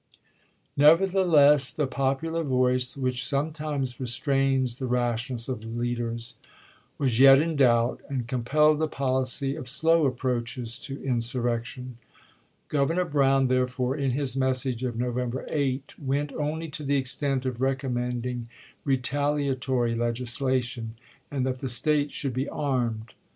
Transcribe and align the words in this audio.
Nevertheless, 0.75 1.71
the 1.71 1.85
popular 1.85 2.43
voice, 2.43 2.97
which 2.97 3.23
sometimes 3.23 3.99
restrains 3.99 4.77
the 4.77 4.87
rashness 4.87 5.47
of 5.47 5.63
leaders, 5.63 6.33
was 6.97 7.19
yet 7.19 7.37
in 7.37 7.55
doubt, 7.55 8.01
and 8.09 8.27
compelled 8.27 8.81
a 8.81 8.87
policy 8.87 9.55
of 9.55 9.69
slow 9.69 10.07
approaches 10.07 10.79
to 10.79 10.97
insur 10.97 11.43
rection. 11.43 11.91
Governor 12.67 13.05
Brown, 13.05 13.45
therefore, 13.45 13.95
in 13.95 14.09
his 14.09 14.35
mes 14.35 14.61
sage 14.61 14.83
of 14.83 14.95
November 14.95 15.45
8, 15.51 15.93
went 15.99 16.33
only 16.33 16.67
to 16.69 16.81
the 16.81 16.97
extent 16.97 17.45
of 17.45 17.57
i860. 17.57 17.61
recommending 17.61 18.49
retaliatory 18.83 19.93
legislation, 19.93 20.95
and 21.29 21.45
that 21.45 21.59
the 21.59 21.69
State 21.69 22.11
should 22.11 22.33
be 22.33 22.49
armed. 22.49 23.13